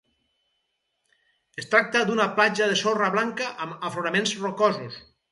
[1.63, 4.97] Es tracta d'una platja de sorra blanca amb afloraments rocosos.